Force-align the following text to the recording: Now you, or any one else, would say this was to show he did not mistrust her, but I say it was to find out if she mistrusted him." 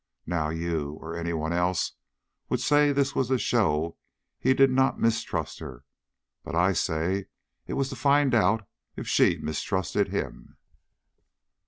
Now 0.25 0.49
you, 0.49 0.93
or 0.93 1.15
any 1.15 1.31
one 1.31 1.53
else, 1.53 1.91
would 2.49 2.59
say 2.59 2.91
this 2.91 3.13
was 3.13 3.27
to 3.27 3.37
show 3.37 3.97
he 4.39 4.55
did 4.55 4.71
not 4.71 4.99
mistrust 4.99 5.59
her, 5.59 5.85
but 6.43 6.55
I 6.55 6.73
say 6.73 7.27
it 7.67 7.73
was 7.73 7.89
to 7.89 7.95
find 7.95 8.33
out 8.33 8.67
if 8.95 9.07
she 9.07 9.37
mistrusted 9.37 10.07
him." 10.07 10.57